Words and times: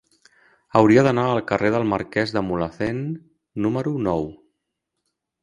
Hauria 0.79 1.03
d'anar 1.07 1.25
al 1.33 1.41
carrer 1.51 1.71
del 1.75 1.85
Marquès 1.91 2.33
de 2.39 2.43
Mulhacén 2.47 3.05
número 3.67 3.95
nou. 4.09 4.27